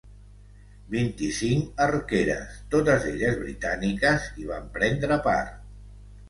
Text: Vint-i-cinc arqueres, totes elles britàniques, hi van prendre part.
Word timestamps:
Vint-i-cinc 0.93 1.83
arqueres, 1.85 2.55
totes 2.77 3.05
elles 3.11 3.37
britàniques, 3.43 4.27
hi 4.41 4.49
van 4.53 4.67
prendre 4.79 5.21
part. 5.29 5.55